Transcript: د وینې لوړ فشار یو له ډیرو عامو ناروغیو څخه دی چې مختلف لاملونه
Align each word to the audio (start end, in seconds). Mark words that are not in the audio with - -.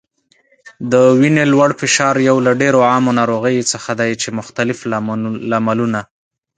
د 0.91 0.93
وینې 1.19 1.43
لوړ 1.53 1.69
فشار 1.81 2.15
یو 2.29 2.37
له 2.45 2.51
ډیرو 2.61 2.79
عامو 2.89 3.11
ناروغیو 3.19 3.69
څخه 3.73 3.91
دی 3.99 4.11
چې 4.21 4.29
مختلف 4.39 4.77
لاملونه 5.51 6.01